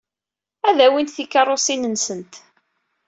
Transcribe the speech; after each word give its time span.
Ad 0.67 0.77
awyent 0.85 1.15
tikeṛṛusin-nsent. 1.15 2.33